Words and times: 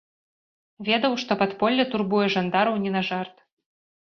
Ведаў, 0.87 1.13
што 1.25 1.31
падполле 1.43 1.83
турбуе 1.91 2.25
жандараў 2.37 2.75
не 2.87 2.91
на 2.97 3.01
жарт. 3.11 3.35